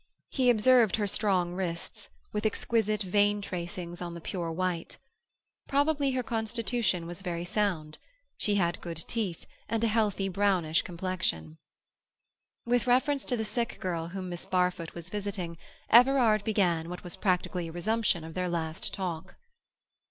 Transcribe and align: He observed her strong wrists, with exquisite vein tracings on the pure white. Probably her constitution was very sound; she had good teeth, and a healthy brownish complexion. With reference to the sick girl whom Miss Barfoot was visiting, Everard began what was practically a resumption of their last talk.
He 0.31 0.49
observed 0.49 0.95
her 0.95 1.05
strong 1.05 1.53
wrists, 1.53 2.09
with 2.33 2.43
exquisite 2.43 3.03
vein 3.03 3.39
tracings 3.39 4.01
on 4.01 4.15
the 4.15 4.19
pure 4.19 4.51
white. 4.51 4.97
Probably 5.67 6.09
her 6.13 6.23
constitution 6.23 7.05
was 7.05 7.21
very 7.21 7.45
sound; 7.45 7.99
she 8.35 8.55
had 8.55 8.81
good 8.81 8.97
teeth, 9.07 9.45
and 9.69 9.83
a 9.83 9.87
healthy 9.87 10.27
brownish 10.27 10.81
complexion. 10.81 11.59
With 12.65 12.87
reference 12.87 13.25
to 13.25 13.37
the 13.37 13.45
sick 13.45 13.77
girl 13.79 14.07
whom 14.07 14.27
Miss 14.29 14.47
Barfoot 14.47 14.95
was 14.95 15.11
visiting, 15.11 15.59
Everard 15.91 16.43
began 16.43 16.89
what 16.89 17.03
was 17.03 17.15
practically 17.15 17.67
a 17.67 17.71
resumption 17.71 18.23
of 18.23 18.33
their 18.33 18.49
last 18.49 18.95
talk. 18.95 19.35